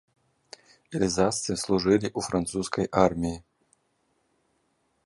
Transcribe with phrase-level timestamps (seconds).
[0.99, 3.37] Эльзасцы служылі ў французскай арміі.